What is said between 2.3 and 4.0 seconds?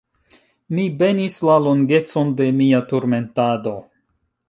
de mia turmentado.